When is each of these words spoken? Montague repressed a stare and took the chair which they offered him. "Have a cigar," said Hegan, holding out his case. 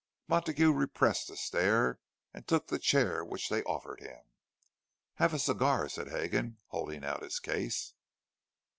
Montague 0.27 0.71
repressed 0.73 1.29
a 1.29 1.37
stare 1.37 1.99
and 2.33 2.47
took 2.47 2.65
the 2.69 2.79
chair 2.79 3.23
which 3.23 3.49
they 3.49 3.61
offered 3.65 3.99
him. 3.99 4.23
"Have 5.17 5.31
a 5.31 5.37
cigar," 5.37 5.87
said 5.89 6.07
Hegan, 6.09 6.57
holding 6.69 7.05
out 7.05 7.21
his 7.21 7.39
case. 7.39 7.93